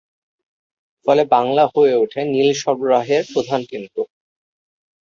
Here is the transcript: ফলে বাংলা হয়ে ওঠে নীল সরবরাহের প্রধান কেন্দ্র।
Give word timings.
ফলে 1.05 1.23
বাংলা 1.33 1.63
হয়ে 1.73 1.93
ওঠে 1.95 2.21
নীল 2.33 2.49
সরবরাহের 2.61 3.23
প্রধান 3.33 3.61
কেন্দ্র। 3.71 3.97